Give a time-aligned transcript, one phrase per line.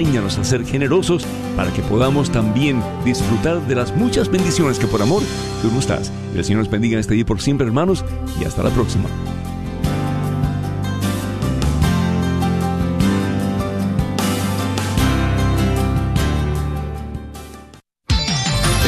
[0.00, 5.02] Enséñanos a ser generosos para que podamos también disfrutar de las muchas bendiciones que por
[5.02, 5.22] amor
[5.60, 6.10] tú nos das.
[6.34, 8.02] el Señor nos bendiga en este día por siempre, hermanos,
[8.40, 9.10] y hasta la próxima.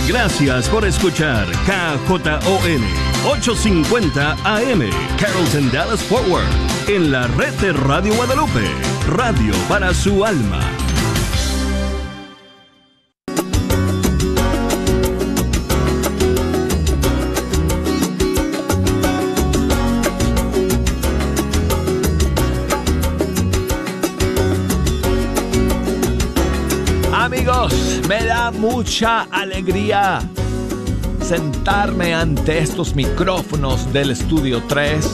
[0.08, 2.82] Gracias por escuchar KJON
[3.26, 4.80] 850 AM
[5.18, 6.46] Carrollton Dallas Forward
[6.88, 8.64] en la red de Radio Guadalupe,
[9.06, 10.81] radio para su alma.
[28.62, 30.20] Mucha alegría
[31.20, 35.04] sentarme ante estos micrófonos del estudio 3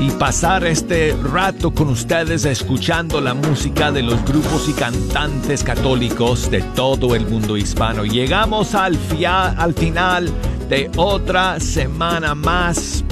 [0.00, 6.50] y pasar este rato con ustedes escuchando la música de los grupos y cantantes católicos
[6.50, 8.04] de todo el mundo hispano.
[8.04, 10.28] Llegamos al, al final
[10.68, 13.04] de otra semana más.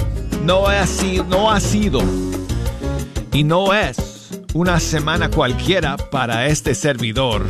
[0.43, 0.65] No
[1.29, 2.01] no ha sido
[3.31, 7.45] y no es una semana cualquiera para este servidor.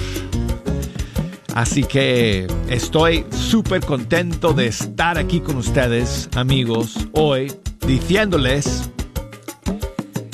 [1.56, 7.52] Así que estoy súper contento de estar aquí con ustedes, amigos, hoy,
[7.86, 8.90] diciéndoles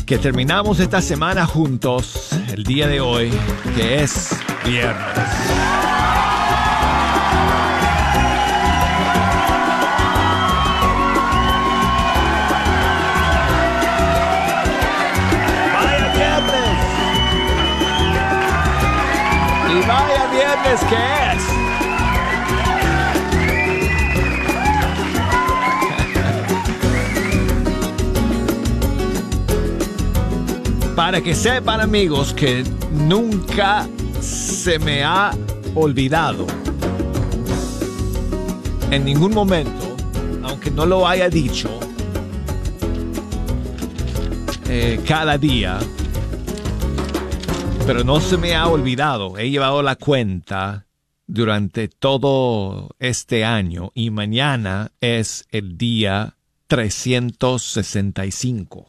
[0.05, 3.31] que terminamos esta semana juntos, el día de hoy,
[3.75, 4.29] que es
[4.63, 5.76] viernes.
[20.63, 20.97] Viernes que.
[30.95, 33.87] Para que sepan amigos que nunca
[34.19, 35.31] se me ha
[35.75, 36.47] olvidado
[38.89, 39.95] en ningún momento,
[40.43, 41.69] aunque no lo haya dicho,
[44.69, 45.77] eh, cada día,
[47.87, 49.37] pero no se me ha olvidado.
[49.37, 50.87] He llevado la cuenta
[51.25, 56.35] durante todo este año y mañana es el día
[56.67, 58.87] 365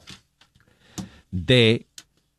[1.31, 1.87] de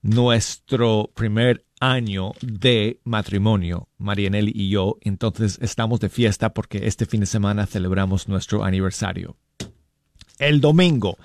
[0.02, 4.98] nuestro primer año de matrimonio, Marianelli y yo.
[5.00, 9.38] Entonces estamos de fiesta porque este fin de semana celebramos nuestro aniversario.
[10.40, 11.18] El domingo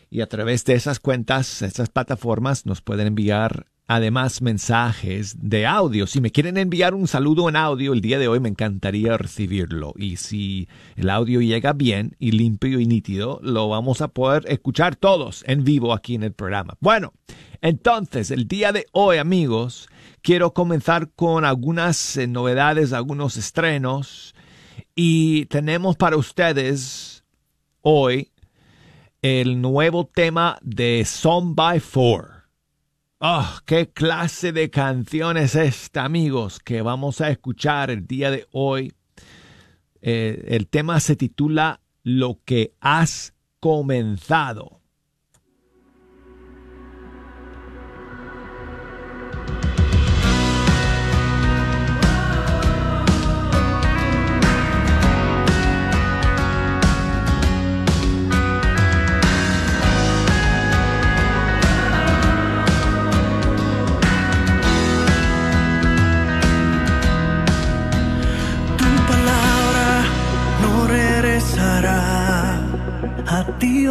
[0.09, 6.07] Y a través de esas cuentas, esas plataformas, nos pueden enviar además mensajes de audio.
[6.07, 9.93] Si me quieren enviar un saludo en audio el día de hoy, me encantaría recibirlo.
[9.97, 14.95] Y si el audio llega bien y limpio y nítido, lo vamos a poder escuchar
[14.95, 16.77] todos en vivo aquí en el programa.
[16.79, 17.13] Bueno,
[17.61, 19.87] entonces, el día de hoy, amigos,
[20.21, 24.35] quiero comenzar con algunas eh, novedades, algunos estrenos.
[24.95, 27.23] Y tenemos para ustedes
[27.81, 28.31] hoy
[29.21, 32.32] el nuevo tema de Song by Four.
[33.25, 38.45] Oh, qué clase de canción es esta, amigos, que vamos a escuchar el día de
[38.51, 38.91] hoy.
[40.01, 44.72] Eh, el tema se titula Lo que has comenzado.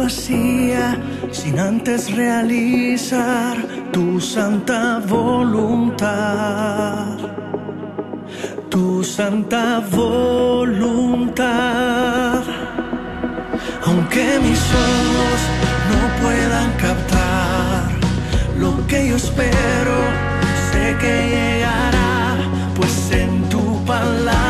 [0.05, 0.97] Hacía
[1.31, 3.57] sin antes realizar
[3.91, 7.17] tu santa voluntad.
[8.69, 11.43] Tu santa voluntad.
[13.85, 15.41] Aunque mis ojos
[15.91, 17.91] no puedan captar
[18.57, 19.97] lo que yo espero,
[20.71, 22.37] sé que llegará,
[22.75, 24.42] pues en tu palabra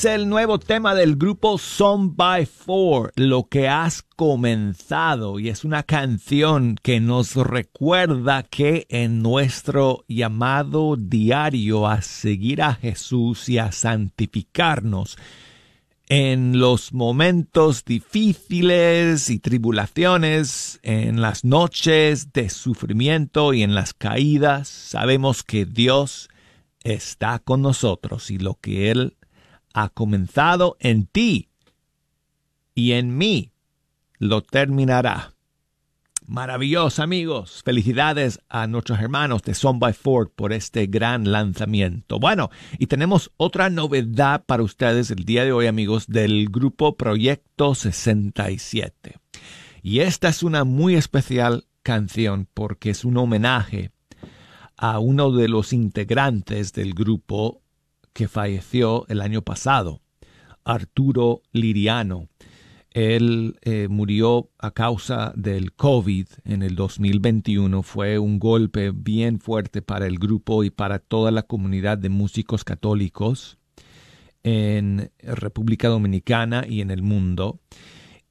[0.00, 5.62] Es el nuevo tema del grupo Song by Four, Lo que has comenzado, y es
[5.62, 13.58] una canción que nos recuerda que en nuestro llamado diario a seguir a Jesús y
[13.58, 15.18] a santificarnos,
[16.08, 24.66] en los momentos difíciles y tribulaciones, en las noches de sufrimiento y en las caídas,
[24.66, 26.30] sabemos que Dios
[26.84, 29.18] está con nosotros y lo que Él
[29.74, 31.48] ha comenzado en ti
[32.74, 33.52] y en mí
[34.18, 35.34] lo terminará.
[36.26, 37.62] Maravilloso amigos.
[37.64, 42.20] Felicidades a nuestros hermanos de Son by Ford por este gran lanzamiento.
[42.20, 47.74] Bueno, y tenemos otra novedad para ustedes el día de hoy amigos del grupo Proyecto
[47.74, 49.18] 67.
[49.82, 53.90] Y esta es una muy especial canción porque es un homenaje
[54.76, 57.59] a uno de los integrantes del grupo
[58.12, 60.00] que falleció el año pasado,
[60.64, 62.28] Arturo Liriano.
[62.92, 67.82] Él eh, murió a causa del COVID en el 2021.
[67.82, 72.64] Fue un golpe bien fuerte para el grupo y para toda la comunidad de músicos
[72.64, 73.58] católicos
[74.42, 77.60] en República Dominicana y en el mundo.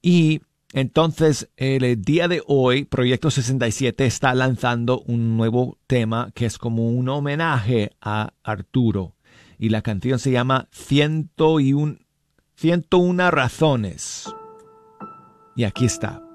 [0.01, 0.41] Y
[0.73, 6.89] entonces, el día de hoy, Proyecto 67 está lanzando un nuevo tema que es como
[6.89, 9.15] un homenaje a Arturo.
[9.59, 11.97] Y la canción se llama 101,
[12.55, 14.33] 101 razones.
[15.55, 16.28] Y aquí está.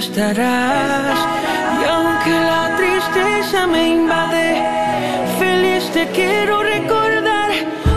[0.00, 1.18] Estarás.
[1.80, 4.48] Y aunque la tristeza me invade,
[5.38, 7.50] feliz te quiero recordar.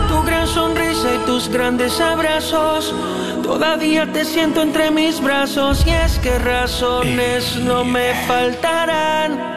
[0.08, 2.94] Tu gran sonrisa y tus grandes abrazos.
[3.42, 5.84] Todavía te siento entre mis brazos.
[5.86, 9.54] Y es que razones no me faltarán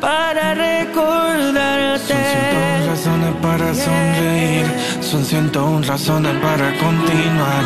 [0.00, 2.14] para recordarte.
[2.14, 4.66] Son 101 razones para sonreír,
[5.10, 7.64] son 101 razones para continuar.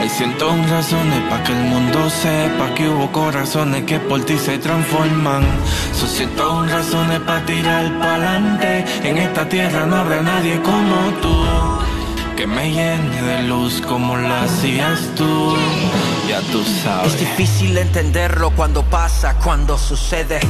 [0.00, 4.56] Hay 101 razones para que el mundo sepa que hubo corazones que por ti se
[4.56, 5.44] transforman.
[5.92, 8.84] Son 101 razones para tirar pa'lante.
[9.04, 11.36] En esta tierra no habrá nadie como tú.
[12.34, 15.54] Que me llene de luz como lo hacías tú.
[16.26, 17.12] Ya tú sabes.
[17.12, 20.40] Es difícil entenderlo cuando pasa, cuando sucede.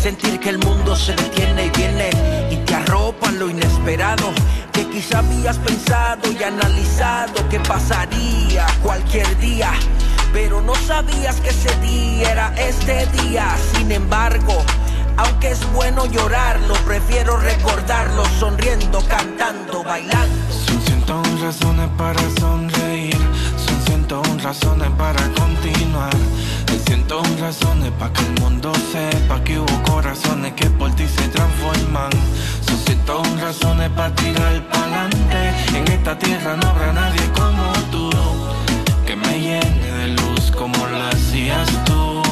[0.00, 2.10] Sentir que el mundo se detiene y viene
[2.52, 4.32] y te arropa lo inesperado.
[4.76, 9.72] Que quizá habías pensado y analizado que pasaría cualquier día.
[10.34, 13.56] Pero no sabías que ese día era este día.
[13.74, 14.62] Sin embargo,
[15.16, 20.36] aunque es bueno llorarlo, prefiero recordarlo sonriendo, cantando, bailando.
[20.66, 23.16] Son 101 razones para sonreír,
[23.56, 26.12] son 101 razones para continuar.
[26.88, 31.28] Hay 101 razones para que el mundo sepa que hubo corazones que por ti se
[31.28, 32.10] transforman.
[32.60, 35.76] Son 101 razones para tirar pa'lante.
[35.76, 38.10] En esta tierra no habrá nadie como tú,
[39.04, 42.22] que me llene de luz como lo hacías tú.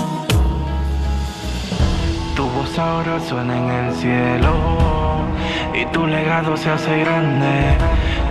[2.36, 4.52] Tu voz ahora suena en el cielo
[5.74, 7.76] y tu legado se hace grande.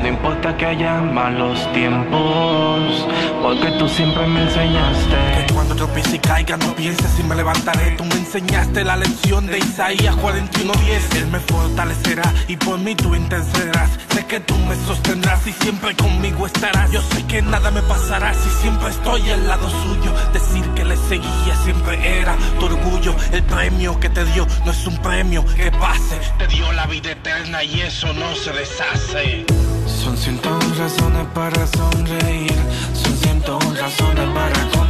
[0.02, 3.08] No importa que haya malos tiempos,
[3.42, 5.33] porque tú siempre me enseñaste.
[5.66, 7.92] Cuando tropiece y caiga no pienses si me levantaré.
[7.92, 13.16] Tú me enseñaste la lección de Isaías 41:10 Él me fortalecerá y por mí tú
[13.16, 16.92] intercederás Sé que tú me sostendrás y siempre conmigo estarás.
[16.92, 20.14] Yo sé que nada me pasará si siempre estoy al lado suyo.
[20.34, 23.16] Decir que le seguía siempre era tu orgullo.
[23.32, 26.20] El premio que te dio no es un premio que pase.
[26.40, 29.46] Te dio la vida eterna y eso no se deshace.
[29.88, 32.56] Son 101 razones para sonreír,
[32.94, 34.83] son 101 razones para.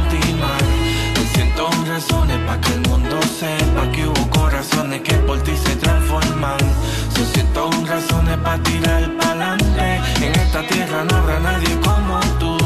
[1.54, 6.58] 101 razones para que el mundo sepa que hubo corazones que por ti se transforman.
[7.14, 10.00] Son 101 razones para tirar pa'lante.
[10.20, 12.56] En esta tierra no habrá nadie como tú,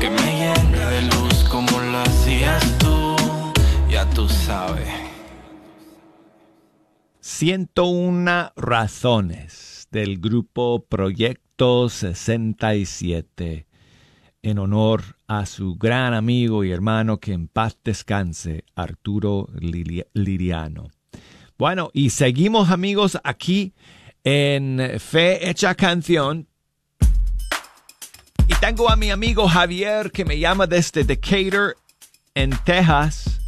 [0.00, 3.16] que me llene de luz como lo hacías tú.
[3.90, 4.88] Ya tú sabes.
[7.20, 13.69] 101 razones del grupo Proyecto 67
[14.42, 19.48] en honor a su gran amigo y hermano que en paz descanse, Arturo
[20.12, 20.90] Liriano.
[21.58, 23.74] Bueno, y seguimos amigos aquí
[24.24, 26.48] en Fe Hecha Canción.
[28.48, 31.76] Y tengo a mi amigo Javier que me llama desde Decatur,
[32.34, 33.40] en Texas.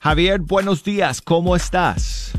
[0.00, 2.32] Javier, buenos días, ¿cómo estás?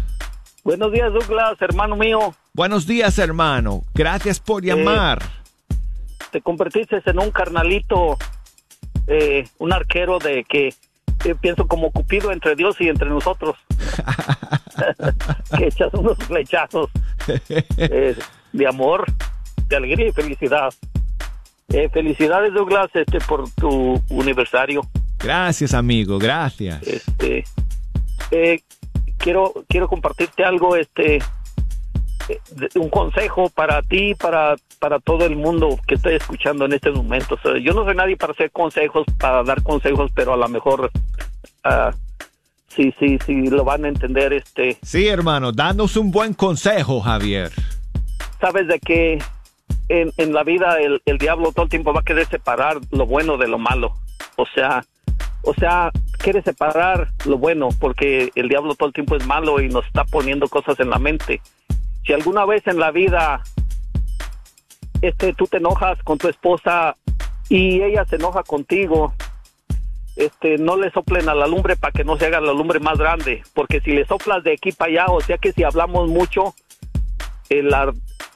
[0.64, 2.34] Buenos días, Douglas, hermano mío.
[2.54, 3.84] Buenos días, hermano.
[3.94, 5.39] Gracias por llamar.
[6.32, 8.18] Te convertiste en un carnalito,
[9.08, 10.74] eh, un arquero de que
[11.26, 13.56] eh, pienso como Cupido entre Dios y entre nosotros.
[15.58, 16.90] que echas unos flechazos
[17.78, 18.16] eh,
[18.54, 19.06] de amor,
[19.68, 20.74] de alegría y felicidad.
[21.70, 24.82] Eh, felicidades Douglas este por tu aniversario.
[25.20, 26.82] Gracias, amigo, gracias.
[26.84, 27.44] Este
[28.32, 28.62] eh,
[29.18, 31.20] quiero quiero compartirte algo este
[32.76, 37.36] un consejo para ti para para todo el mundo que esté escuchando en este momento.
[37.36, 40.48] O sea, yo no soy nadie para hacer consejos, para dar consejos, pero a lo
[40.48, 40.92] mejor
[41.64, 41.92] ah,
[42.68, 47.52] sí sí sí lo van a entender este Sí, hermano, danos un buen consejo, Javier.
[48.40, 49.20] sabes de que
[49.90, 53.06] en, en la vida el, el diablo todo el tiempo va a querer separar lo
[53.06, 53.96] bueno de lo malo.
[54.36, 54.86] O sea,
[55.42, 59.70] o sea, quiere separar lo bueno porque el diablo todo el tiempo es malo y
[59.70, 61.42] nos está poniendo cosas en la mente.
[62.10, 63.44] Si alguna vez en la vida
[65.04, 66.98] este tú te enojas con tu esposa
[67.50, 69.14] y ella se enoja contigo,
[70.16, 72.98] este no le soplen a la lumbre para que no se haga la lumbre más
[72.98, 76.56] grande, porque si le soplas de aquí para allá, o sea que si hablamos mucho
[77.52, 77.72] el,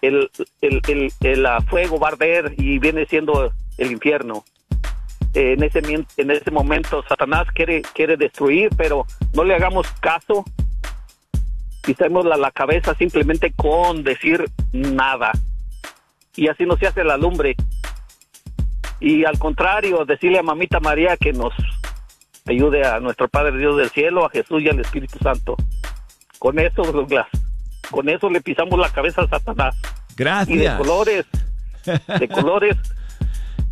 [0.04, 0.30] el,
[0.62, 4.44] el, el, el, ah, fuego va a arder y viene siendo el infierno.
[5.34, 10.46] Eh, en, ese, en ese momento Satanás quiere, quiere destruir, pero no le hagamos caso.
[11.84, 15.32] Quitemos la, la cabeza simplemente con decir nada.
[16.36, 17.56] Y así no se hace la lumbre.
[19.00, 21.54] Y al contrario, decirle a Mamita María que nos
[22.48, 25.56] ayude a nuestro Padre Dios del cielo, a Jesús y al Espíritu Santo.
[26.40, 27.28] Con eso, Douglas,
[27.92, 29.76] con eso le pisamos la cabeza a Satanás.
[29.76, 30.78] Y de Gracias.
[30.78, 31.26] colores,
[32.20, 32.78] de colores.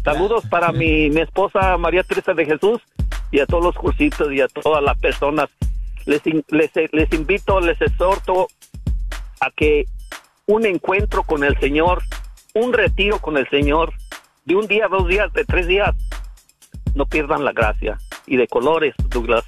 [0.03, 2.79] Saludos para mi, mi esposa María Teresa de Jesús
[3.31, 5.49] y a todos los cursitos y a todas las personas.
[6.05, 8.47] Les, les, les invito, les exhorto
[9.39, 9.85] a que
[10.47, 12.03] un encuentro con el Señor,
[12.55, 13.93] un retiro con el Señor,
[14.45, 15.91] de un día, dos días, de tres días,
[16.95, 17.97] no pierdan la gracia.
[18.27, 19.43] Y de colores, Douglas.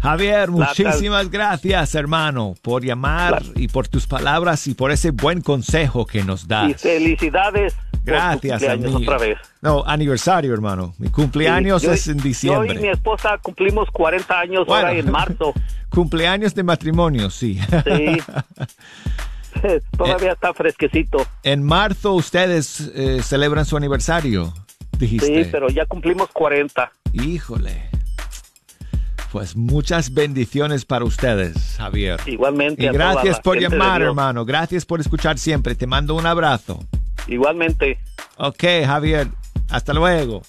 [0.00, 5.40] Javier, muchísimas gracias, hermano, por llamar La- y por tus palabras y por ese buen
[5.40, 6.80] consejo que nos Y das.
[6.82, 7.74] felicidades.
[8.04, 8.98] Gracias, amigo.
[8.98, 9.38] otra vez.
[9.60, 10.94] No, aniversario, hermano.
[10.98, 12.90] Mi cumpleaños Sí, yo- es en Yo y mi diciembre.
[12.92, 14.88] esposa cumplimos 40 años Bueno.
[14.88, 15.52] ahora en marzo.
[15.90, 17.58] Cumpleaños de matrimonio, sí.
[17.84, 18.18] Sí.
[19.96, 21.18] Todavía está fresquecito.
[21.42, 24.52] en marzo ustedes eh, celebran su aniversario,
[24.98, 25.44] dijiste.
[25.44, 26.90] Sí, pero ya cumplimos 40.
[27.12, 27.88] Híjole.
[29.32, 32.18] Pues muchas bendiciones para ustedes, Javier.
[32.26, 32.82] Igualmente.
[32.84, 34.44] Y gracias por llamar, hermano.
[34.46, 35.74] Gracias por escuchar siempre.
[35.74, 36.80] Te mando un abrazo.
[37.26, 37.98] Igualmente.
[38.36, 39.28] Ok, Javier.
[39.70, 40.42] Hasta luego.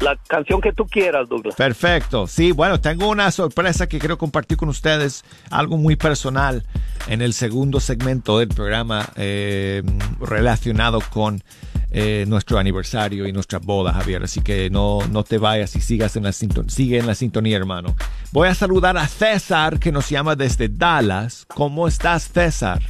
[0.00, 1.54] La canción que tú quieras, Douglas.
[1.56, 2.26] Perfecto.
[2.26, 6.64] Sí, bueno, tengo una sorpresa que quiero compartir con ustedes, algo muy personal
[7.06, 9.82] en el segundo segmento del programa eh,
[10.20, 11.42] relacionado con
[11.90, 14.22] eh, nuestro aniversario y nuestra boda, Javier.
[14.22, 17.58] Así que no, no te vayas y sigas en la sinton- sigue en la sintonía,
[17.58, 17.94] hermano.
[18.32, 21.44] Voy a saludar a César, que nos llama desde Dallas.
[21.54, 22.80] ¿Cómo estás, César?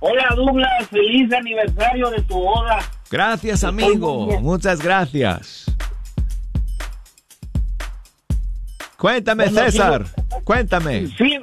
[0.00, 2.78] Hola Douglas, feliz aniversario de tu boda.
[3.10, 4.40] Gracias, amigo.
[4.40, 5.66] Muchas gracias.
[8.96, 10.04] Cuéntame, Bueno, César.
[10.44, 11.06] Cuéntame.
[11.18, 11.38] Sí,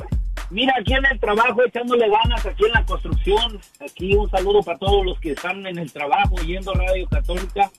[0.49, 3.59] mira aquí en el trabajo echándole ganas aquí en la construcción.
[3.79, 7.69] Aquí un saludo para todos los que están en el trabajo yendo Radio Católica.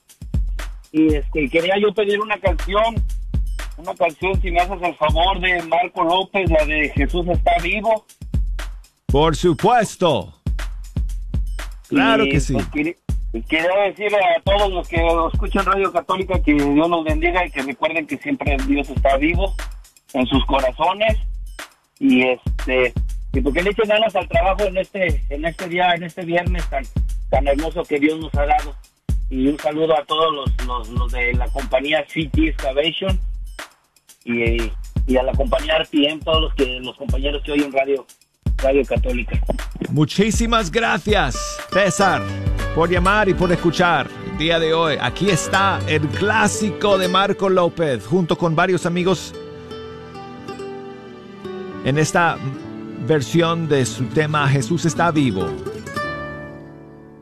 [0.91, 2.95] Y este quería yo pedir una canción,
[3.77, 8.05] una canción si me haces el favor de Marco López, la de Jesús está vivo.
[9.07, 10.38] Por supuesto.
[11.89, 12.53] Claro Y, que sí.
[12.53, 12.93] pues, quería,
[13.47, 15.01] quería decirle a todos los que
[15.33, 19.53] escuchan Radio Católica que Dios los bendiga y que recuerden que siempre Dios está vivo
[20.13, 21.17] en sus corazones.
[21.99, 22.93] Y este
[23.33, 26.67] y porque le echen ganas al trabajo en este en este día en este viernes
[26.69, 26.83] tan
[27.29, 28.75] tan hermoso que Dios nos ha dado.
[29.29, 33.19] Y un saludo a todos los, los, los de la compañía City Excavation
[34.25, 34.71] y,
[35.05, 38.05] y a la compañía RPM todos los que los compañeros que oyen Radio
[38.61, 39.39] Radio Católica
[39.91, 41.35] Muchísimas gracias,
[41.71, 42.21] César,
[42.75, 44.97] por llamar y por escuchar el día de hoy.
[45.01, 49.33] Aquí está el clásico de Marco López, junto con varios amigos,
[51.85, 52.37] en esta
[53.07, 55.47] versión de su tema Jesús está vivo.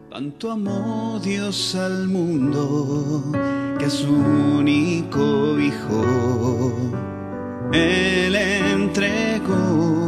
[0.10, 3.32] Tanto amó Dios al mundo
[3.80, 6.74] que a su único Hijo
[7.72, 10.08] Él entregó.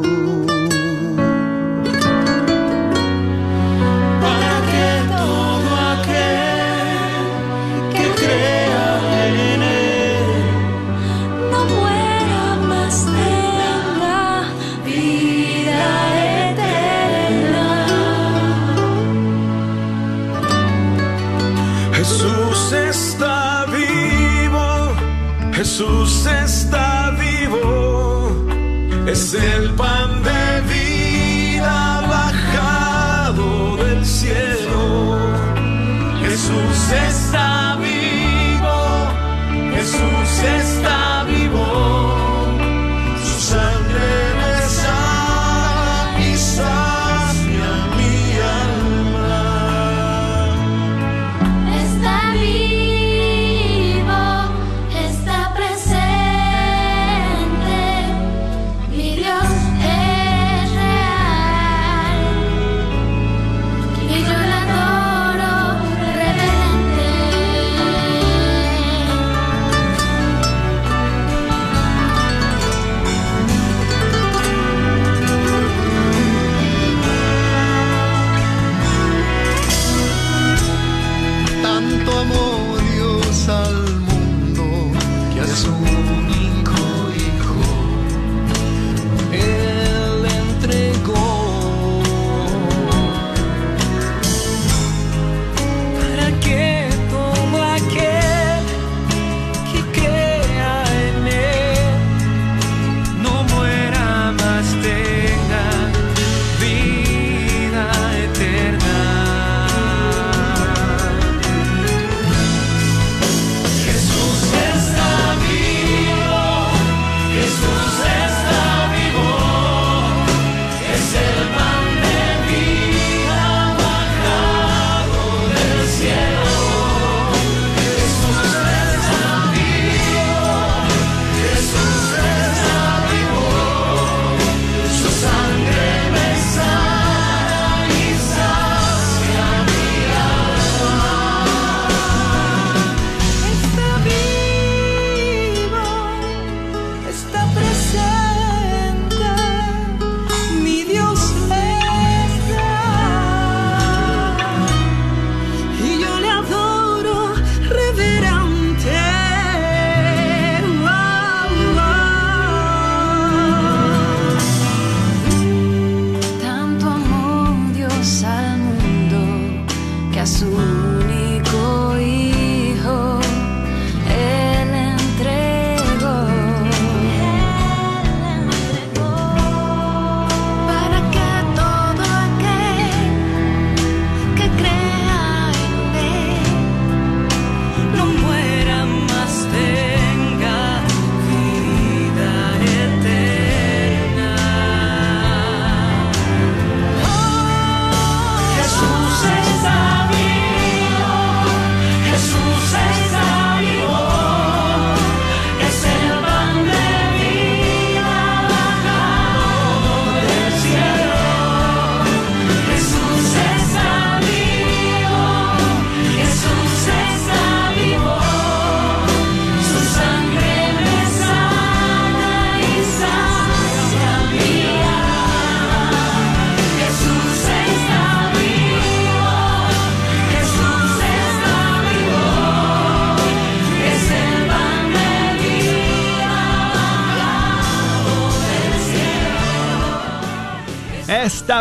[29.19, 30.18] Es el pan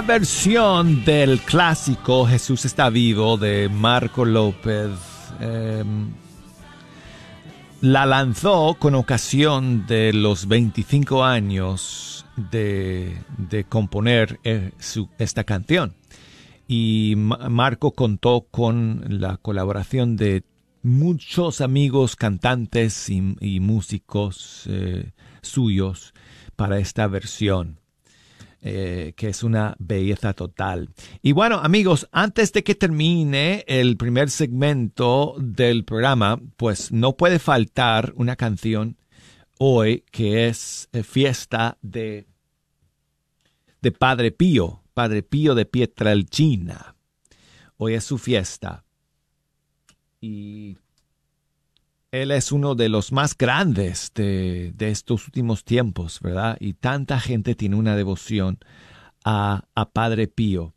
[0.03, 4.91] versión del clásico Jesús está vivo de Marco López
[5.41, 6.11] em,
[7.81, 13.17] la lanzó con ocasión de los 25 años de,
[13.69, 14.73] componer eh,
[15.19, 15.95] esta canción.
[16.67, 20.45] Y Marco contó con la colaboración de
[20.83, 26.15] muchos amigos cantantes y, músicos eh, suyos
[26.57, 27.79] para esta versión.
[28.61, 30.88] Eh, que es una belleza total.
[31.23, 37.38] Y bueno, amigos, antes de que termine el primer segmento del programa, pues no puede
[37.38, 38.97] faltar una canción
[39.59, 42.27] hoy que es eh, fiesta de,
[43.81, 46.97] de Padre Pío, Padre Pío de Pietrelcina.
[47.77, 48.85] Hoy es su fiesta.
[50.21, 50.79] Y
[52.11, 56.57] él es uno de los más grandes de, estos últimos tiempos, ¿verdad?
[56.61, 58.59] Y tanta gente tiene una devoción
[59.25, 60.75] a, Padre Pío.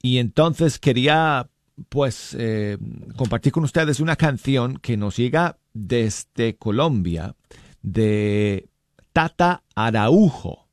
[0.00, 1.50] Y entonces quería,
[1.88, 2.78] pues, eh,
[3.16, 7.34] compartir con ustedes una canción que nos llega desde Colombia,
[7.82, 8.68] de
[9.12, 10.68] Tata Araujo,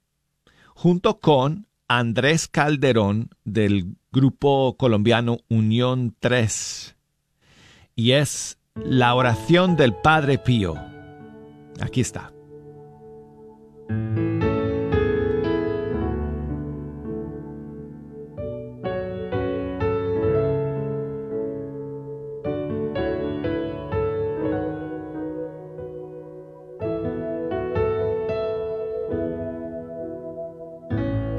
[0.75, 6.95] junto con Andrés Calderón del grupo colombiano Unión 3.
[7.95, 10.75] Y es la oración del Padre Pío.
[11.79, 12.31] Aquí está.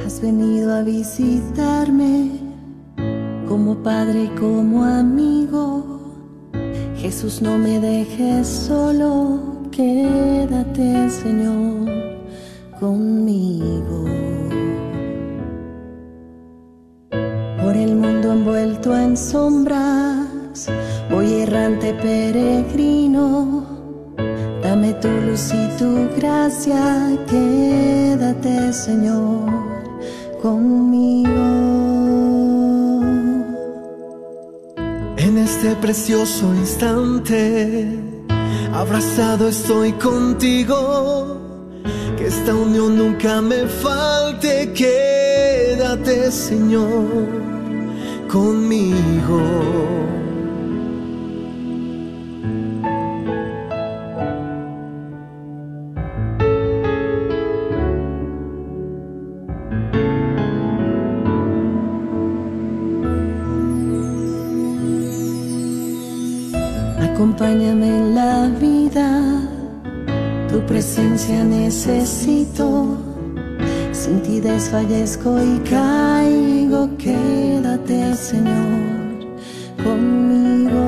[0.05, 2.31] Has venido a visitarme
[3.49, 5.93] como padre y como amigo
[7.04, 9.38] Jesús, no me dejes solo,
[9.70, 11.86] quédate, Señor,
[12.80, 14.06] conmigo.
[17.62, 20.70] Por el mundo envuelto en sombras,
[21.10, 23.66] voy errante peregrino.
[24.62, 29.52] Dame tu luz y tu gracia, quédate, Señor,
[30.40, 31.13] conmigo.
[35.64, 37.98] Este precioso instante,
[38.74, 41.40] abrazado estoy contigo.
[42.18, 47.07] Que esta unión nunca me falte, quédate Señor
[48.29, 49.40] conmigo.
[67.44, 69.09] Acompáñame en la vida,
[70.48, 72.96] tu presencia necesito.
[73.92, 79.26] Sin ti desfallezco y caigo, quédate Señor
[79.85, 80.87] conmigo.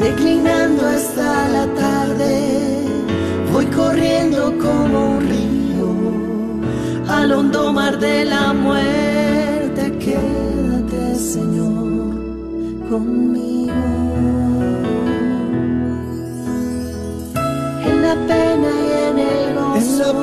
[0.00, 2.84] Declinando hasta la tarde,
[3.52, 5.88] voy corriendo como un río
[7.08, 9.01] al hondo mar de la muerte,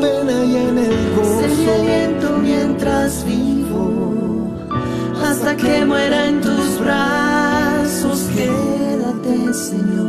[0.02, 0.54] pena y.
[1.40, 4.52] Sé mi aliento mientras vivo.
[5.24, 8.30] Hasta que muera en tus brazos.
[8.36, 10.09] Quédate, Señor.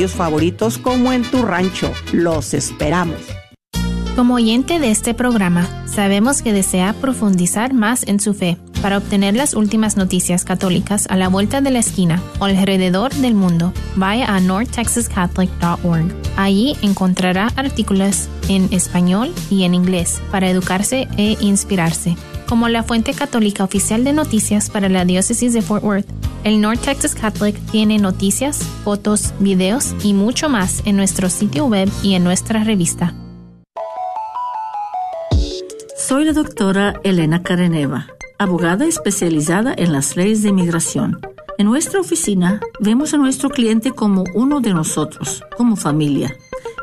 [0.07, 1.91] favoritos como en tu rancho.
[2.13, 3.17] Los esperamos.
[4.15, 8.57] Como oyente de este programa, sabemos que desea profundizar más en su fe.
[8.81, 13.35] Para obtener las últimas noticias católicas a la vuelta de la esquina o alrededor del
[13.35, 16.13] mundo, vaya a northtexascatholic.org.
[16.35, 22.17] Allí encontrará artículos en español y en inglés para educarse e inspirarse.
[22.51, 26.07] Como la fuente católica oficial de noticias para la diócesis de Fort Worth,
[26.43, 31.89] el North Texas Catholic tiene noticias, fotos, videos y mucho más en nuestro sitio web
[32.03, 33.13] y en nuestra revista.
[35.95, 41.21] Soy la doctora Elena Careneva, abogada especializada en las leyes de inmigración.
[41.57, 46.35] En nuestra oficina vemos a nuestro cliente como uno de nosotros, como familia.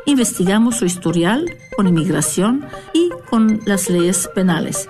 [0.07, 4.89] Investigamos su historial con inmigración y con las leyes penales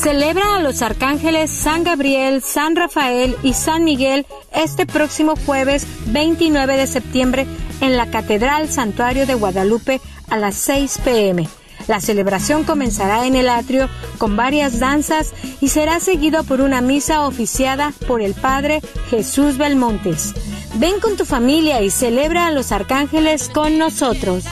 [0.00, 6.78] Celebra a los arcángeles San Gabriel, San Rafael y San Miguel este próximo jueves 29
[6.78, 7.46] de septiembre
[7.82, 11.46] en la Catedral Santuario de Guadalupe a las 6 pm.
[11.86, 17.26] La celebración comenzará en el atrio con varias danzas y será seguido por una misa
[17.26, 20.32] oficiada por el Padre Jesús Belmontes.
[20.76, 24.44] Ven con tu familia y celebra a los arcángeles con nosotros.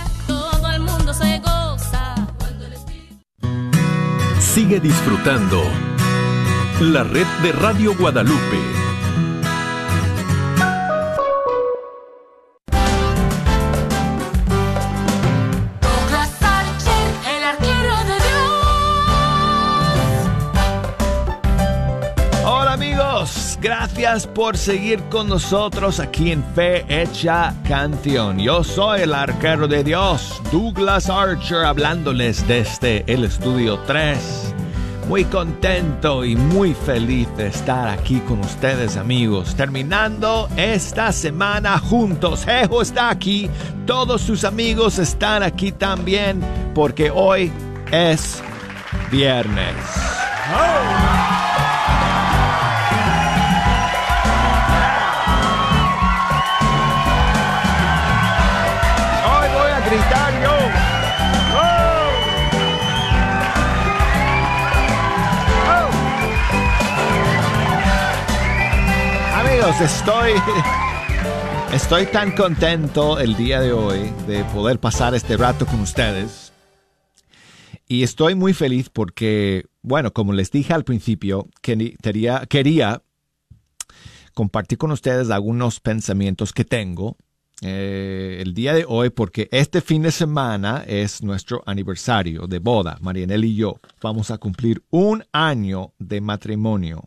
[4.69, 5.63] Sigue disfrutando
[6.81, 8.59] la red de Radio Guadalupe.
[17.25, 18.45] el arquero de Dios.
[22.45, 28.39] Hola amigos, gracias por seguir con nosotros aquí en Fe Hecha Canción.
[28.39, 34.58] Yo soy el arquero de Dios, Douglas Archer, hablándoles desde el estudio 3
[35.09, 42.47] muy contento y muy feliz de estar aquí con ustedes amigos, terminando esta semana juntos.
[42.47, 43.49] Ejo está aquí,
[43.87, 46.41] todos sus amigos están aquí también,
[46.75, 47.51] porque hoy
[47.91, 48.43] es
[49.11, 49.75] viernes.
[50.55, 51.18] Hoy
[69.79, 70.33] Amigos, estoy
[71.73, 76.53] estoy tan contento el día de hoy de poder pasar este rato con ustedes.
[77.87, 83.03] Y estoy muy feliz porque, bueno, como les dije al principio, quería, quería
[84.35, 87.17] compartir con ustedes algunos pensamientos que tengo
[87.63, 92.99] eh, el día de hoy porque este fin de semana es nuestro aniversario de boda.
[93.01, 97.05] Marianel y yo vamos a cumplir un año de matrimonio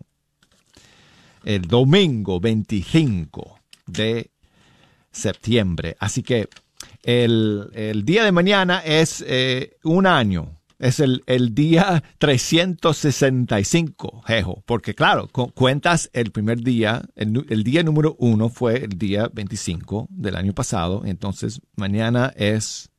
[1.43, 4.31] el domingo 25 de
[5.11, 5.97] septiembre.
[5.99, 6.47] Así que
[7.03, 10.57] el, día de mañana es eh, un año.
[10.79, 11.21] Es el,
[11.53, 18.85] día 365, jejo, porque claro, cuentas el primer día, el, el, día número uno fue
[18.85, 22.89] el día 25 del año pasado, entonces mañana es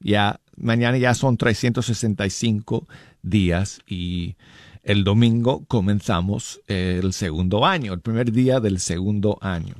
[0.00, 2.86] ya, mañana ya son 365
[3.22, 4.36] días y
[4.84, 9.74] el domingo comenzamos el segundo año, el primer día del segundo año.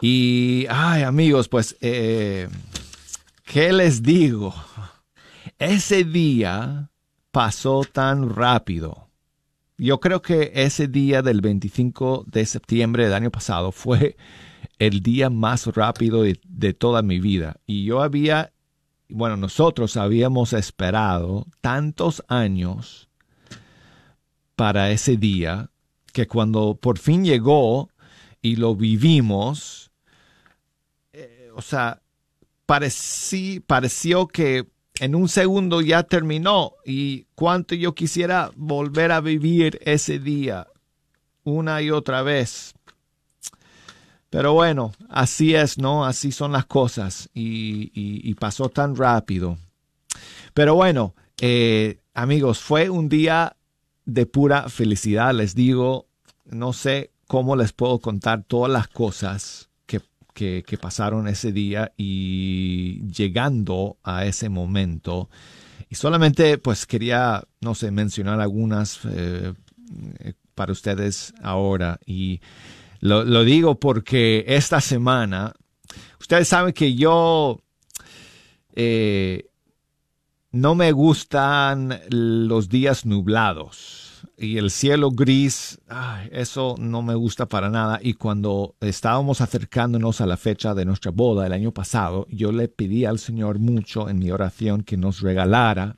[0.00, 2.48] Y, ay amigos, pues, eh,
[3.44, 4.54] ¿qué les digo?
[5.58, 6.90] Ese día
[7.32, 9.08] pasó tan rápido.
[9.78, 14.16] Yo creo que ese día del 25 de septiembre del año pasado fue
[14.78, 17.56] el día más rápido de toda mi vida.
[17.66, 18.52] Y yo había,
[19.08, 23.07] bueno, nosotros habíamos esperado tantos años
[24.58, 25.70] para ese día,
[26.12, 27.90] que cuando por fin llegó
[28.42, 29.92] y lo vivimos,
[31.12, 32.02] eh, o sea,
[32.66, 34.66] parecí, pareció que
[34.98, 40.66] en un segundo ya terminó y cuánto yo quisiera volver a vivir ese día
[41.44, 42.74] una y otra vez.
[44.28, 46.04] Pero bueno, así es, ¿no?
[46.04, 49.56] Así son las cosas y, pasó tan rápido.
[50.52, 53.54] Pero bueno, eh, amigos, fue un día
[54.08, 56.08] de pura felicidad, les digo,
[56.46, 60.00] no sé cómo les puedo contar todas las cosas que,
[60.32, 65.28] que, pasaron ese día y llegando a ese momento.
[65.90, 69.52] Y solamente pues quería, no sé, mencionar algunas eh,
[70.54, 72.00] para ustedes ahora.
[72.06, 72.40] Y
[73.00, 75.52] lo, lo, digo porque esta semana,
[76.18, 77.60] ustedes saben que yo
[78.74, 79.50] eh,
[80.60, 87.46] no me gustan los días nublados y el cielo gris, ay, eso no me gusta
[87.46, 88.00] para nada.
[88.02, 92.66] Y cuando estábamos acercándonos a la fecha de nuestra boda el año pasado, yo le
[92.66, 95.96] pedí al Señor mucho en mi oración que nos regalara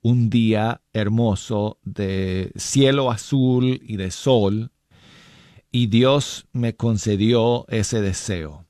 [0.00, 4.72] un día hermoso de cielo azul y de sol.
[5.70, 8.66] Y Dios me concedió ese deseo.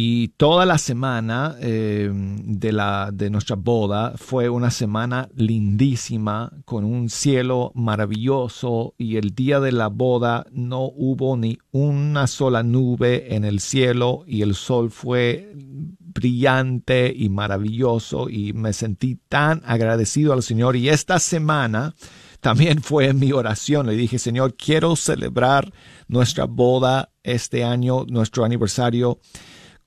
[0.00, 6.84] Y toda la semana eh, de, la, de nuestra boda fue una semana lindísima, con
[6.84, 13.34] un cielo maravilloso y el día de la boda no hubo ni una sola nube
[13.34, 20.32] en el cielo y el sol fue brillante y maravilloso y me sentí tan agradecido
[20.32, 20.76] al Señor.
[20.76, 21.96] Y esta semana
[22.38, 23.88] también fue mi oración.
[23.88, 25.72] Le dije, Señor, quiero celebrar
[26.06, 29.18] nuestra boda este año, nuestro aniversario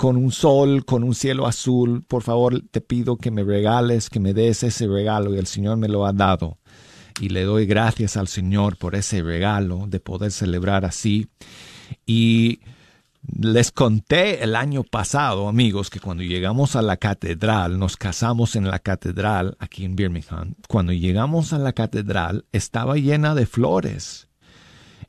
[0.02, 2.04] con un sol, con un cielo azul.
[2.08, 5.78] Por favor, te pido que me regales, que me des ese regalo y el Señor
[5.78, 6.58] me lo ha dado.
[7.20, 11.28] Y le doy gracias al Señor por ese regalo de poder celebrar así.
[12.04, 12.62] Y
[13.32, 18.66] les conté el año pasado, amigos, que cuando llegamos a la catedral, nos casamos en
[18.72, 20.56] la catedral aquí en Birmingham.
[20.68, 24.31] Cuando llegamos a la catedral, estaba llena de flores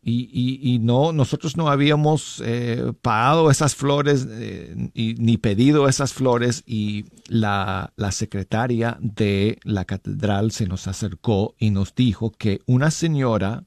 [0.05, 6.13] y, y, y no, nosotros no habíamos eh, pagado esas flores eh, ni pedido esas
[6.13, 12.63] flores y la, la secretaria de la catedral se nos acercó y nos dijo que
[12.67, 13.63] una señora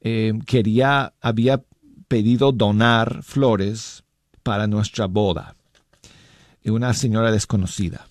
[0.00, 1.62] eh, quería, había
[2.08, 4.04] pedido donar flores
[4.42, 5.54] para nuestra boda.
[6.64, 8.08] Una señora desconocida.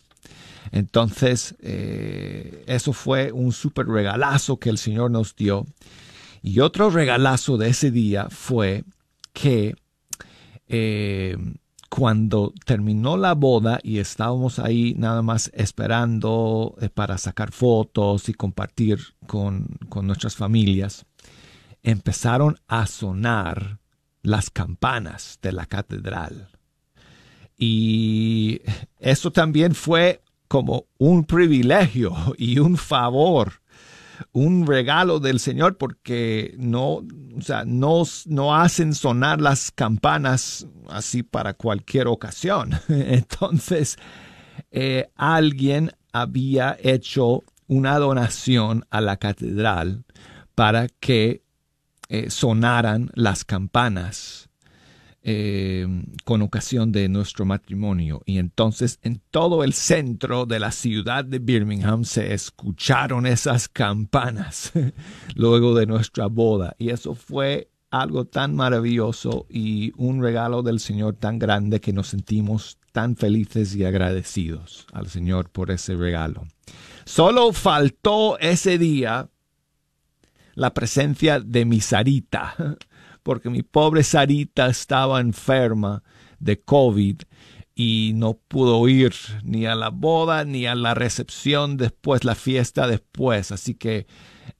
[0.71, 5.65] Entonces, eso fue un súper regalazo que el Señor nos dio.
[6.45, 8.83] Y otro regalazo de ese día fue
[9.33, 9.75] que
[10.67, 11.35] eh,
[11.89, 18.35] cuando terminó la boda y estábamos ahí nada más esperando eh, para sacar fotos y
[18.35, 21.07] compartir con, con nuestras familias,
[21.81, 23.79] empezaron a sonar
[24.21, 26.49] las campanas de la catedral.
[27.57, 28.61] Y
[28.99, 33.64] eso también fue como un privilegio y un favor
[34.31, 37.03] un regalo del Señor porque no,
[37.37, 42.71] o sea, no, no hacen sonar las campanas así para cualquier ocasión.
[42.87, 43.97] Entonces,
[44.71, 50.05] eh, alguien había hecho una donación a la catedral
[50.53, 51.43] para que
[52.07, 54.44] eh, sonaran las campanas
[55.27, 55.87] eh,
[56.23, 58.21] con ocasión de nuestro matrimonio.
[58.27, 64.71] Y entonces en todo el centro de la ciudad de Birmingham se escucharon esas campanas
[65.35, 66.75] luego de nuestra boda.
[66.77, 72.09] Y eso fue algo tan maravilloso y un regalo del Señor tan grande que nos
[72.09, 76.45] sentimos tan felices y agradecidos al Señor por ese regalo.
[77.03, 79.27] Solo faltó ese día
[80.53, 82.77] la presencia de mi Sarita
[83.25, 86.03] porque mi pobre Sarita estaba enferma
[86.37, 87.23] de COVID
[87.73, 92.85] y no pudo ir ni a la boda ni a la recepción después, la fiesta
[92.85, 93.51] después.
[93.51, 94.05] Así que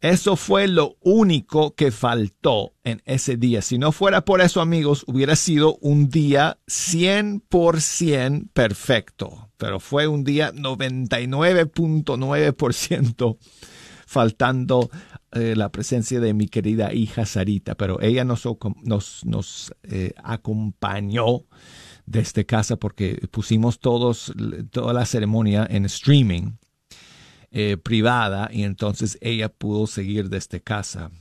[0.02, 3.62] eso fue lo único que faltó en ese día.
[3.62, 9.52] Si no fuera por eso, amigos, hubiera sido un día 100% perfecto.
[9.58, 13.38] Pero fue un día 99.9%
[14.16, 14.90] faltando
[15.34, 18.48] eh, la presencia de mi querida hija Sarita, pero ella nos,
[18.84, 21.44] nos, nos eh, acompañó
[22.06, 24.32] desde casa porque pusimos todos,
[24.72, 26.54] toda la ceremonia en streaming
[27.52, 31.12] eh, privada y entonces ella pudo seguir desde casa.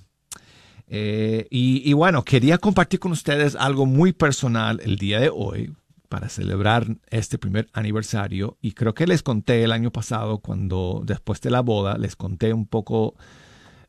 [0.86, 5.72] Eh, y, y bueno, quería compartir con ustedes algo muy personal el día de hoy
[6.08, 11.40] para celebrar este primer aniversario y creo que les conté el año pasado cuando después
[11.40, 13.14] de la boda les conté un poco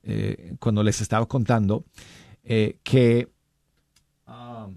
[0.04, 1.86] eh, cuando les estaba contando
[2.44, 3.28] eh, que,
[4.28, 4.76] um,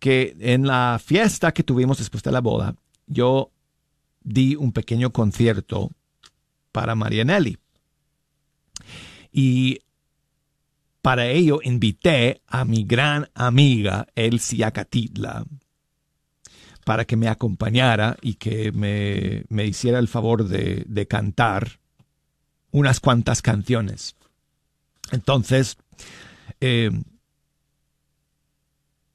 [0.00, 2.74] que en la fiesta que tuvimos después de la boda,
[3.06, 3.52] yo
[4.20, 5.92] di un pequeño concierto
[6.72, 7.58] para Marianelli.
[9.32, 9.78] Y
[11.02, 15.44] para ello invité a mi gran amiga Elsie Acatitla
[16.84, 21.80] para que me acompañara y que me, me hiciera el favor de, de, cantar
[22.70, 24.16] unas cuantas canciones.
[25.12, 25.76] Entonces,
[26.60, 26.90] eh,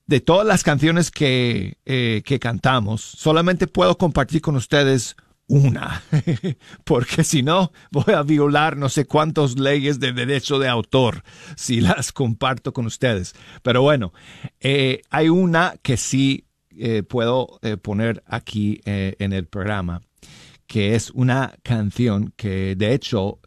[0.05, 5.15] de todas las canciones que, eh, que cantamos, solamente puedo compartir con ustedes
[5.53, 6.01] una,
[6.83, 11.23] porque si no voy a violar no sé cuántas leyes de derecho de autor
[11.55, 13.35] si las comparto con ustedes.
[13.61, 14.13] Pero bueno,
[14.59, 20.01] eh, hay una que sí eh, puedo eh, poner aquí en el programa,
[20.65, 23.39] que es una canción que de hecho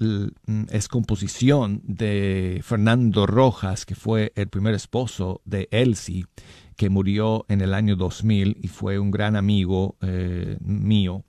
[0.71, 6.27] es composición de Fernando Rojas, que fue el primer esposo de Elsie,
[6.77, 9.97] que murió en el año 2000 y fue un gran amigo
[10.61, 11.25] mío.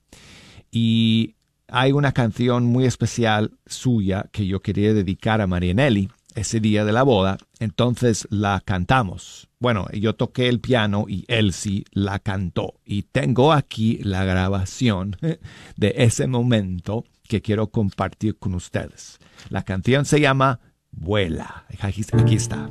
[0.70, 1.34] Y
[1.68, 6.92] hay una canción muy especial suya que yo quería dedicar a Marianelli ese día de
[6.92, 9.48] la boda, entonces la cantamos.
[9.58, 12.74] Bueno, yo toqué el piano y Elsie la cantó.
[12.84, 15.16] Y tengo aquí la grabación
[15.76, 19.18] de ese momento que quiero compartir con ustedes.
[19.50, 20.60] La canción se llama
[20.90, 21.66] Vuela.
[21.80, 22.04] Aquí,
[22.34, 22.70] está.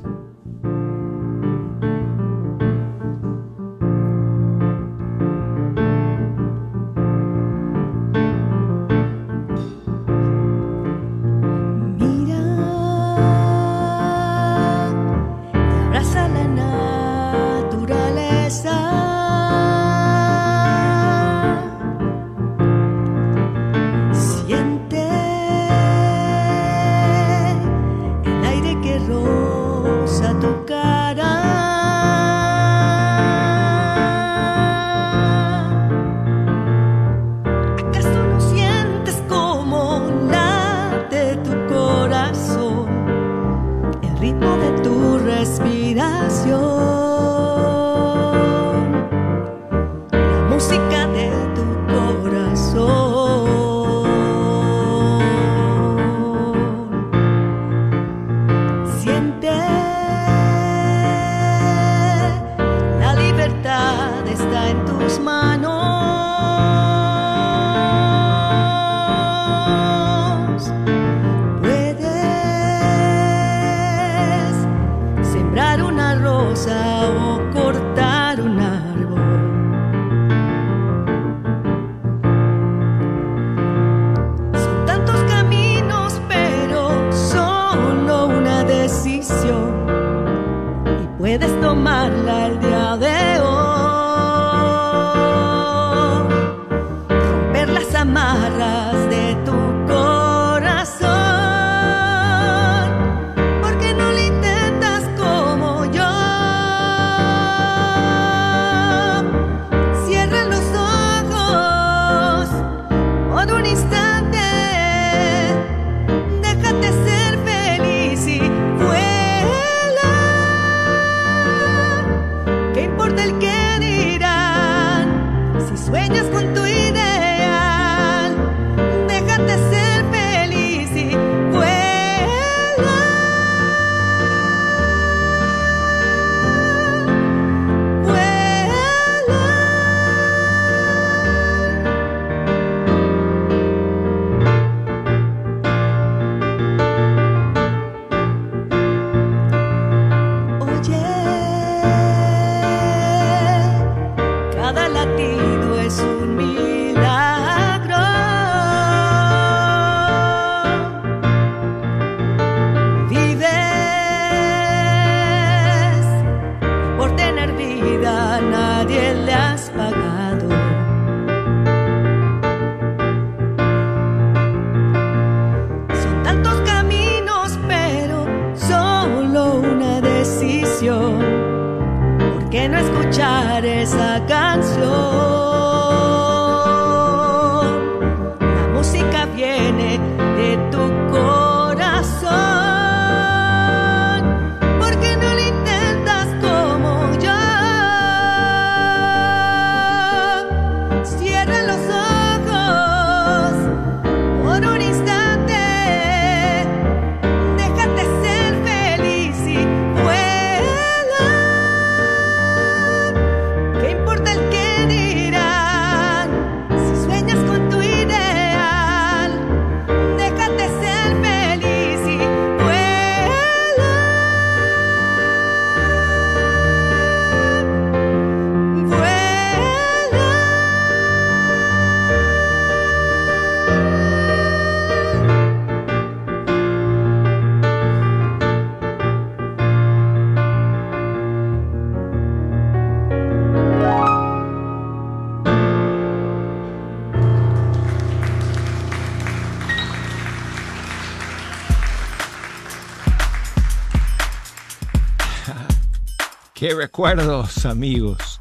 [256.78, 258.40] Recuerdos, amigos.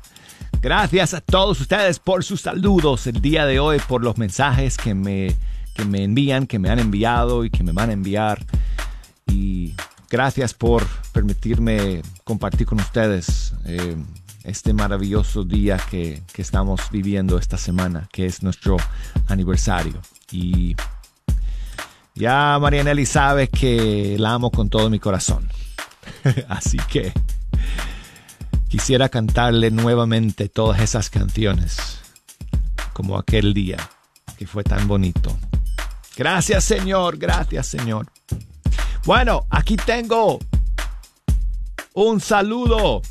[0.62, 4.94] Gracias a todos ustedes por sus saludos el día de hoy, por los mensajes que
[4.94, 5.36] me,
[5.74, 8.46] que me envían, que me han enviado y que me van a enviar.
[9.26, 9.74] Y
[10.08, 13.96] gracias por permitirme compartir con ustedes eh,
[14.44, 18.78] este maravilloso día que, que estamos viviendo esta semana, que es nuestro
[19.28, 20.00] aniversario.
[20.32, 20.76] Y
[22.14, 25.50] ya Marianelli sabe que la amo con todo mi corazón.
[26.48, 27.14] Así que
[28.68, 32.00] quisiera cantarle nuevamente todas esas canciones,
[32.94, 33.78] como aquel día
[34.38, 35.38] que fue tan bonito.
[36.16, 38.08] Gracias Señor, gracias Señor.
[39.06, 40.40] Bueno, aquí tengo
[41.94, 43.02] un saludo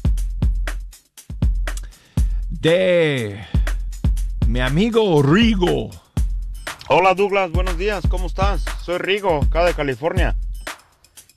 [2.50, 3.44] de
[4.46, 5.90] mi amigo Rigo.
[6.88, 8.64] Hola Douglas, buenos días, ¿cómo estás?
[8.84, 10.36] Soy Rigo, acá de California.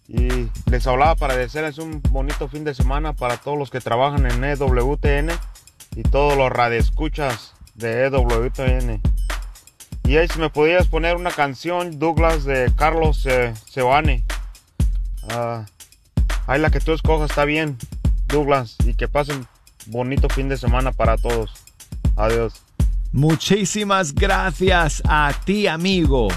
[0.10, 4.26] Y les hablaba para desearles un bonito fin de semana para todos los que trabajan
[4.26, 5.30] en EWTN
[5.95, 9.01] y todos los radioescuchas de EWTN.
[10.05, 14.26] Y ahí si me podías poner una canción, Douglas, de Carlos eh, Sebane.
[15.30, 15.68] Ah,
[16.47, 17.78] ahí la que tú escojas está bien,
[18.26, 18.78] Douglas.
[18.86, 19.45] Y que pasen
[19.86, 21.53] bonito fin de semana para todos.
[22.16, 22.66] Adiós.
[23.12, 26.30] Muchísimas gracias a ti, amigo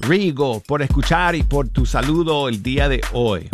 [0.00, 3.48] Rigo, por escuchar y por tu saludo el día de hoy.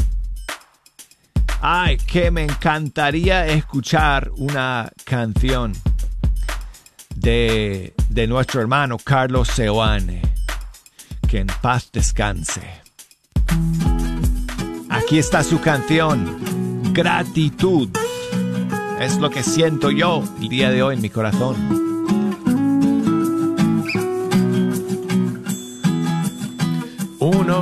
[1.61, 5.73] Ay, que me encantaría escuchar una canción
[7.15, 10.23] de, de nuestro hermano Carlos Seoane.
[11.29, 12.63] Que en paz descanse.
[14.89, 17.91] Aquí está su canción, Gratitud.
[19.01, 21.88] Es lo que siento yo el día de hoy en mi corazón.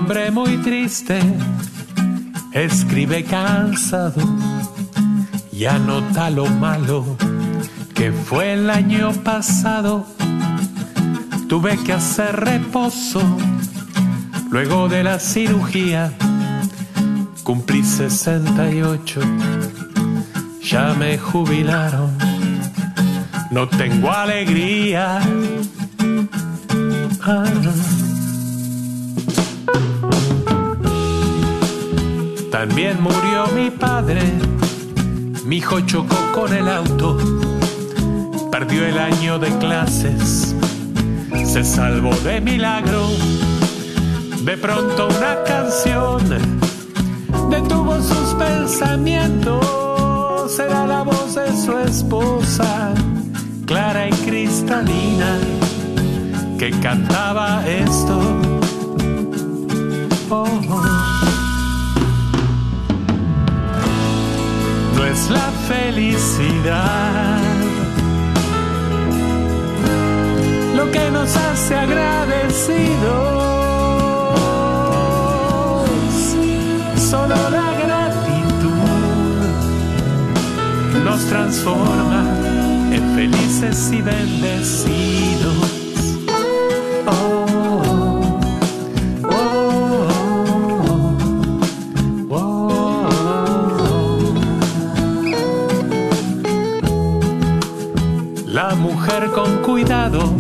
[0.07, 1.19] Hombre muy triste
[2.53, 4.23] escribe cansado
[5.51, 7.17] y anota lo malo
[7.93, 10.07] que fue el año pasado.
[11.49, 13.21] Tuve que hacer reposo
[14.49, 16.13] luego de la cirugía.
[17.43, 19.21] Cumplí 68,
[20.63, 22.17] ya me jubilaron.
[23.51, 25.21] No tengo alegría.
[27.23, 27.96] Ah.
[32.59, 34.23] También murió mi padre,
[35.45, 37.19] mi hijo chocó con el auto,
[38.51, 40.57] perdió el año de clases,
[41.45, 43.09] se salvó de milagro.
[44.41, 46.23] De pronto una canción
[47.51, 52.95] detuvo sus pensamientos, era la voz de su esposa,
[53.67, 55.39] clara y cristalina,
[56.59, 58.19] que cantaba esto.
[60.31, 60.96] Oh, oh.
[65.17, 67.41] Es la felicidad
[70.77, 72.87] lo que nos hace agradecidos.
[77.11, 78.77] Solo la gratitud
[81.05, 82.23] nos transforma
[82.93, 85.76] en felices y bendecidos.
[99.25, 100.35] Con cuidado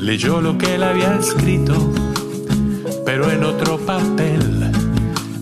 [0.00, 1.92] leyó lo que él había escrito,
[3.06, 4.72] pero en otro papel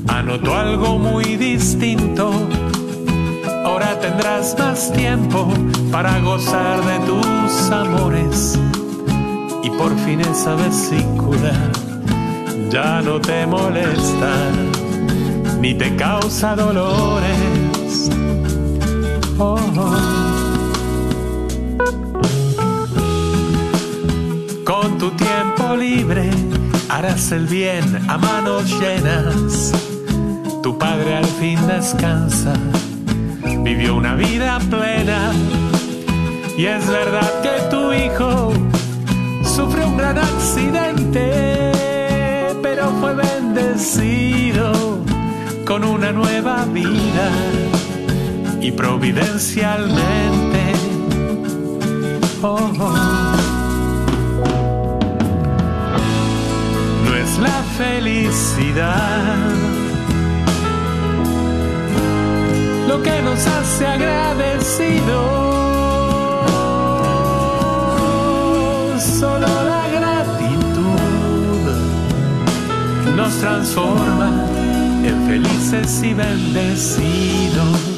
[0.09, 2.31] anotó algo muy distinto.
[3.65, 5.49] Ahora tendrás más tiempo
[5.91, 8.59] para gozar de tus amores
[9.63, 11.53] y por fin esa vesícula
[12.71, 14.35] ya no te molesta
[15.63, 18.11] ni te causa dolores.
[19.39, 20.28] Oh, oh.
[25.11, 26.31] Tu tiempo libre
[26.89, 29.73] harás el bien a manos llenas.
[30.63, 32.53] Tu padre al fin descansa,
[33.63, 35.33] vivió una vida plena.
[36.57, 38.53] Y es verdad que tu hijo
[39.45, 41.73] sufrió un gran accidente,
[42.63, 44.99] pero fue bendecido
[45.65, 47.31] con una nueva vida
[48.61, 50.73] y providencialmente.
[52.43, 53.58] Oh, oh.
[57.79, 59.37] Felicidad
[62.89, 65.01] lo que nos hace agradecidos.
[69.21, 70.99] Solo la gratitud
[73.15, 74.29] nos transforma
[75.05, 77.98] en felices y bendecidos.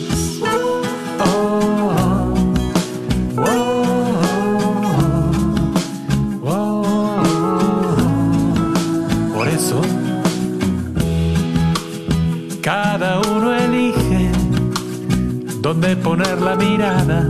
[16.60, 17.28] Mirada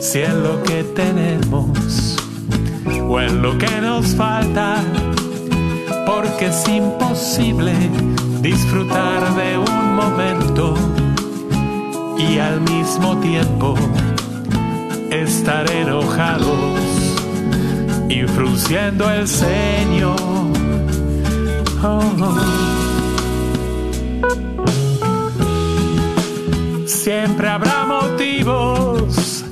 [0.00, 2.16] si en lo que tenemos
[3.08, 4.76] o en lo que nos falta,
[6.04, 7.72] porque es imposible
[8.40, 10.74] disfrutar de un momento
[12.18, 13.74] y al mismo tiempo
[15.10, 16.80] estar enojados
[18.08, 20.16] y frunciendo el ceño.
[21.84, 22.81] Oh.
[27.02, 29.44] Siempre habrá motivos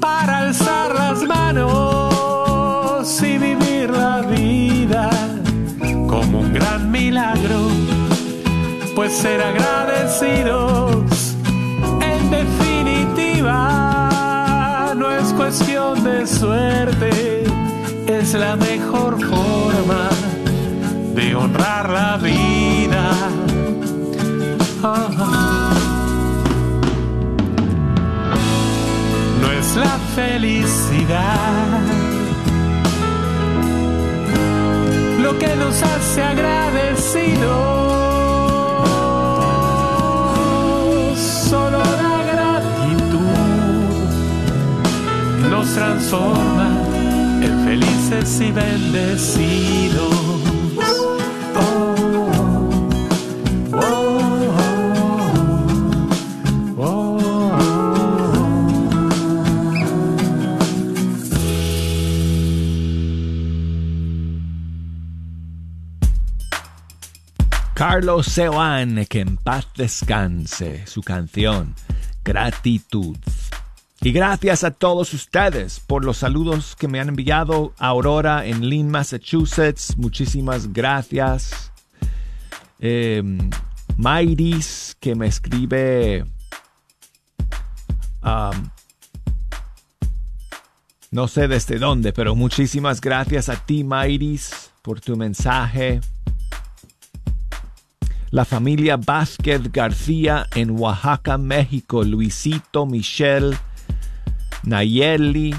[0.00, 5.10] para alzar las manos y vivir la vida
[6.08, 7.68] como un gran milagro,
[8.94, 11.36] pues ser agradecidos
[12.00, 13.34] en definitiva
[14.96, 17.44] no es cuestión de suerte,
[18.06, 20.08] es la mejor forma
[21.14, 23.10] de honrar la vida.
[24.82, 25.65] Ah.
[25.65, 25.65] No
[30.16, 31.80] felicidad
[35.20, 37.50] lo que nos hace agradecidos.
[41.50, 43.18] Solo la gratitud
[45.50, 46.70] nos transforma
[47.42, 50.45] en felices y bendecidos.
[67.96, 71.74] Carlos Seoane, que en paz descanse, su canción
[72.22, 73.16] Gratitud.
[74.02, 78.90] Y gracias a todos ustedes por los saludos que me han enviado Aurora en Lynn,
[78.90, 79.96] Massachusetts.
[79.96, 81.72] Muchísimas gracias.
[82.80, 83.22] Eh,
[83.96, 86.26] Mayris, que me escribe...
[91.10, 96.02] no sé desde dónde, pero muchísimas gracias a ti, Mayris, por tu mensaje
[98.36, 103.56] la familia Vázquez García en Oaxaca, México, Luisito, Michelle,
[104.62, 105.54] Nayeli.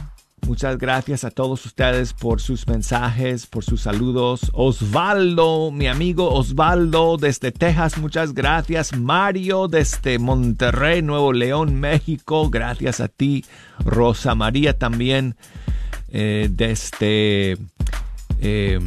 [0.46, 4.52] Muchas gracias a todos ustedes por sus mensajes, por sus saludos.
[4.54, 8.96] Osvaldo, mi amigo Osvaldo desde Texas, muchas gracias.
[8.96, 13.44] Mario desde Monterrey, Nuevo León, México, gracias a ti.
[13.80, 15.36] Rosa María también
[16.10, 17.58] eh, desde...
[18.40, 18.80] Eh,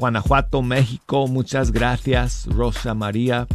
[0.00, 1.28] Guanajuato, México.
[1.28, 3.46] Muchas gracias, Rosa María.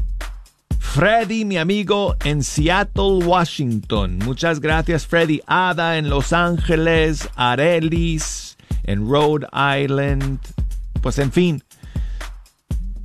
[0.79, 4.19] Freddy, mi amigo, en Seattle, Washington.
[4.19, 5.41] Muchas gracias, Freddy.
[5.47, 10.39] Ada en Los Ángeles, Arelis en Rhode Island.
[11.01, 11.63] Pues en fin.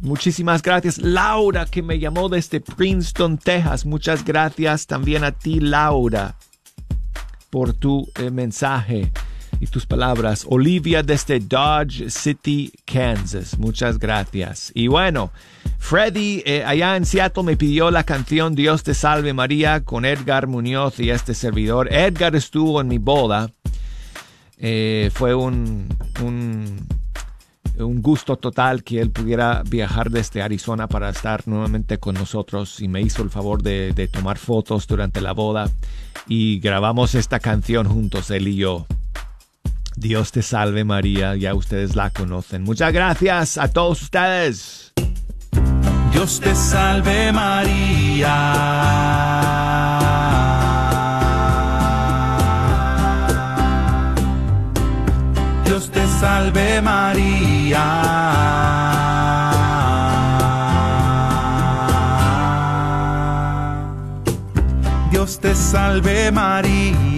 [0.03, 0.99] Muchísimas gracias.
[0.99, 3.87] Laura, que me llamó desde Princeton, Texas.
[3.87, 6.37] Muchas gracias también a ti, Laura,
[7.51, 9.11] por tu eh, mensaje
[9.61, 10.47] y tus palabras.
[10.49, 13.59] Olivia desde Dodge City, Kansas.
[13.59, 14.73] Muchas gracias.
[14.75, 15.31] Y bueno,
[15.79, 20.47] Freddy eh, allá en Seattle me pidió la canción Dios te salve María con Edgar
[20.47, 21.93] Muñoz y este servidor.
[21.93, 23.51] Edgar estuvo en mi boda.
[24.57, 25.89] Eh, fue un,
[26.23, 26.87] un,
[27.79, 32.89] un gusto total que él pudiera viajar desde Arizona para estar nuevamente con nosotros y
[32.89, 35.71] me hizo el favor de, de tomar fotos durante la boda
[36.27, 38.87] y grabamos esta canción juntos, él y yo.
[40.01, 42.63] Dios te salve María, ya ustedes la conocen.
[42.63, 44.95] Muchas gracias a todos ustedes.
[46.11, 48.31] Dios te salve María.
[55.67, 58.41] Dios te salve María.
[65.11, 66.97] Dios te salve María,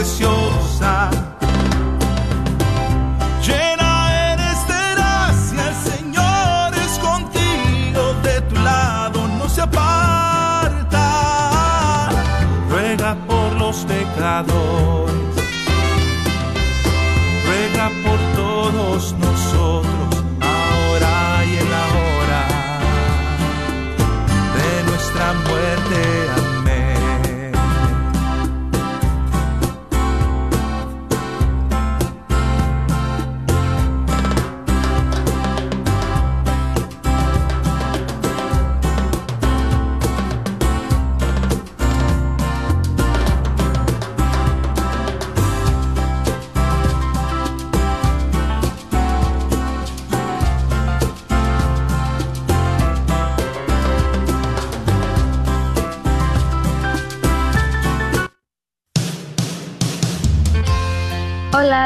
[0.00, 1.19] Preciosa.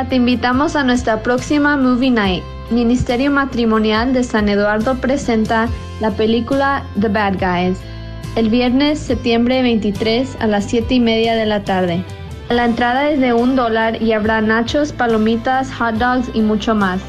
[0.09, 2.45] Te invitamos a nuestra próxima Movie Night.
[2.71, 5.69] Ministerio Matrimonial de San Eduardo presenta
[6.01, 7.79] la película The Bad Guys
[8.37, 12.05] el viernes septiembre 23 a las 7 y media de la tarde.
[12.49, 17.01] La entrada es de un dólar y habrá nachos, palomitas, hot dogs y mucho más.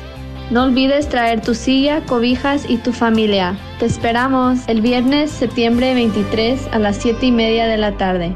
[0.52, 3.58] No olvides traer tu silla, cobijas y tu familia.
[3.80, 8.36] Te esperamos el viernes septiembre 23 a las 7 y media de la tarde.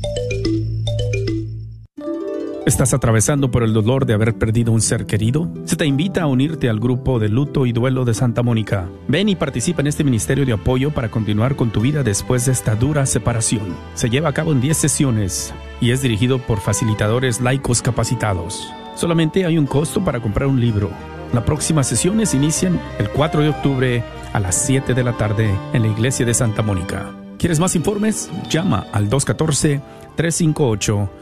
[2.72, 5.46] ¿Estás atravesando por el dolor de haber perdido un ser querido?
[5.66, 8.88] Se te invita a unirte al grupo de luto y duelo de Santa Mónica.
[9.08, 12.52] Ven y participa en este ministerio de apoyo para continuar con tu vida después de
[12.52, 13.76] esta dura separación.
[13.92, 15.52] Se lleva a cabo en 10 sesiones
[15.82, 18.72] y es dirigido por facilitadores laicos capacitados.
[18.96, 20.88] Solamente hay un costo para comprar un libro.
[21.34, 24.02] Las próximas sesiones inician el 4 de octubre
[24.32, 27.12] a las 7 de la tarde en la iglesia de Santa Mónica.
[27.36, 28.30] ¿Quieres más informes?
[28.48, 29.82] Llama al 214
[30.16, 31.21] 358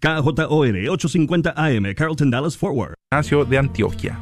[0.00, 2.94] KJOR 850 AM, Carlton Dallas Forward.
[3.10, 4.16] Ignacio de Antioquia